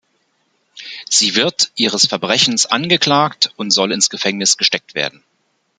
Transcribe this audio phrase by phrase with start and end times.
[1.11, 5.23] Sie wird ihres Verbrechens angeklagt und soll ins Gefängnis gesteckt werden.